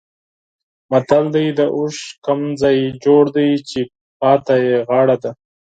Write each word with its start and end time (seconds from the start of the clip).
متل 0.91 1.25
دی: 1.35 1.45
د 1.59 1.61
اوښ 1.77 1.95
کوم 2.25 2.41
ځای 2.61 2.77
جوړ 3.03 3.23
دی 3.37 3.49
چې 3.69 3.79
پاتې 4.19 4.55
یې 4.65 4.77
غاړه 4.87 5.17
ده. 5.23 5.31